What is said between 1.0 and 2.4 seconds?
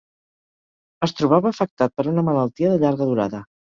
Es trobava afectat per una